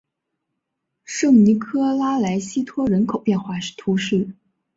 [1.03, 4.31] 圣尼科拉莱西托人口变化图示